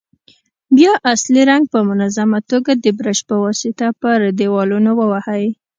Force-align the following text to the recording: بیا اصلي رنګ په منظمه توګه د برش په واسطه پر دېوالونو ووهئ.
بیا 0.75 0.93
اصلي 1.13 1.41
رنګ 1.49 1.63
په 1.73 1.79
منظمه 1.89 2.39
توګه 2.51 2.71
د 2.83 2.85
برش 2.97 3.19
په 3.29 3.35
واسطه 3.43 3.87
پر 4.01 4.19
دېوالونو 4.39 4.91
ووهئ. 4.99 5.45